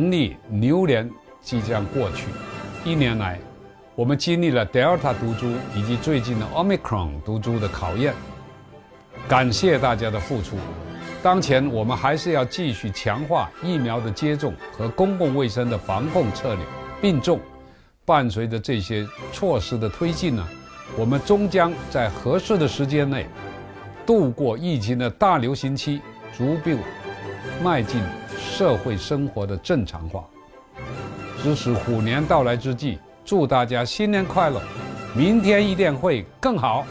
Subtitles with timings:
[0.00, 1.10] 农历牛年
[1.42, 2.24] 即将过去，
[2.86, 3.38] 一年来，
[3.94, 8.14] 我们经历了 Delta 毒株以及最近的 Omicron 毒株的考验。
[9.28, 10.56] 感谢大家的付出。
[11.22, 16.64] 当前我们还是要继续强化疫苗的接种和公共卫生的防控策略
[17.02, 17.38] 并重。
[18.06, 20.48] 伴随着这些措施的推进呢，
[20.96, 23.26] 我们终将在合适的时间内
[24.06, 26.00] 度过疫情的大流行期，
[26.34, 26.78] 逐步
[27.62, 28.00] 迈进
[28.60, 30.22] 社会生活的正常化。
[31.42, 34.60] 只是虎年到来之际，祝大家新年快乐，
[35.16, 36.84] 明天一定会更好。